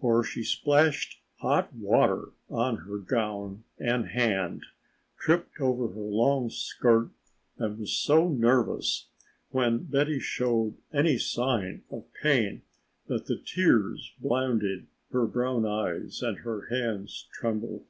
For 0.00 0.24
she 0.24 0.42
splashed 0.42 1.20
hot 1.40 1.70
water 1.74 2.30
on 2.48 2.78
her 2.78 2.96
gown 2.96 3.64
and 3.78 4.06
hand, 4.08 4.64
tripped 5.18 5.60
over 5.60 5.88
her 5.88 6.00
long 6.00 6.48
skirt, 6.48 7.10
and 7.58 7.78
was 7.80 7.92
so 7.92 8.26
nervous 8.26 9.08
when 9.50 9.84
Betty 9.84 10.18
showed 10.18 10.78
any 10.94 11.18
signs 11.18 11.82
of 11.90 12.10
pain 12.22 12.62
that 13.08 13.26
the 13.26 13.36
tears 13.36 14.14
blinded 14.18 14.86
her 15.12 15.26
brown 15.26 15.66
eyes 15.66 16.22
and 16.22 16.38
her 16.38 16.68
hands 16.70 17.28
trembled. 17.30 17.84